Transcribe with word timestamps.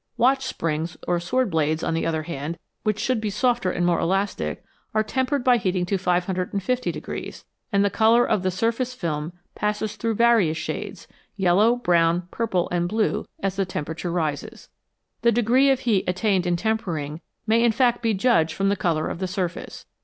Watch 0.17 0.43
springs 0.45 0.97
or 1.07 1.19
sword 1.19 1.51
blades, 1.51 1.83
on 1.83 1.93
the 1.93 2.07
other 2.07 2.23
hand, 2.23 2.57
which 2.81 2.97
should 2.97 3.21
be 3.21 3.29
softer 3.29 3.69
and 3.69 3.85
more 3.85 3.99
elastic, 3.99 4.63
are 4.95 5.03
tempered 5.03 5.43
by 5.43 5.57
heating 5.57 5.85
to 5.85 5.97
550, 5.99 7.33
and 7.71 7.85
the 7.85 7.89
colour 7.91 8.27
of 8.27 8.41
the 8.41 8.49
surface 8.49 8.95
film 8.95 9.31
passes 9.53 9.97
through 9.97 10.15
various 10.15 10.57
shades 10.57 11.07
yellow, 11.35 11.75
brown, 11.75 12.27
purple, 12.31 12.67
and 12.71 12.89
blue 12.89 13.27
as 13.43 13.57
the 13.57 13.63
temperature 13.67 14.11
rises. 14.11 14.69
The 15.21 15.31
degree 15.31 15.69
of 15.69 15.81
heat 15.81 16.05
attained 16.07 16.47
in 16.47 16.55
tempering 16.55 17.21
may 17.45 17.63
in 17.63 17.71
fact 17.71 18.01
be 18.01 18.15
judged 18.15 18.53
from 18.55 18.69
the 18.69 18.75
colour 18.75 19.07
of 19.07 19.19
the 19.19 19.27
surface. 19.27 19.85